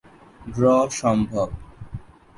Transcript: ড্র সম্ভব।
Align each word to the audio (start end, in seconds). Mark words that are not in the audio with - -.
ড্র 0.53 0.63
সম্ভব। 0.91 1.49